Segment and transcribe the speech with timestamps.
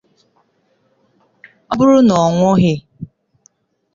[1.71, 2.73] ọ bụrụ na ọ nwụghị